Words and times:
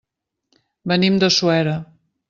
Venim 0.93 1.21
de 1.25 1.31
Suera. 1.39 1.81